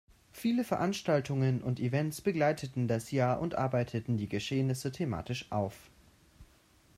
[0.31, 5.91] Viele Veranstaltungen und Events begleiteten das Jahr und arbeiteten die Geschehnisse thematisch auf.